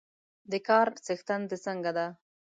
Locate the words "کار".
0.67-0.87